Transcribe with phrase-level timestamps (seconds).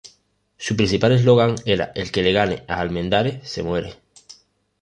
[0.57, 3.93] Su principal eslogan era "el que le gane al Almendares se muere".